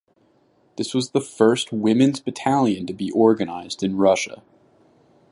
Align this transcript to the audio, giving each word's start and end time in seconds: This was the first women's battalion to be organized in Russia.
This 0.77 0.95
was 0.95 1.11
the 1.11 1.21
first 1.21 1.71
women's 1.71 2.21
battalion 2.21 2.87
to 2.87 2.93
be 2.95 3.11
organized 3.11 3.83
in 3.83 3.97
Russia. 3.97 4.41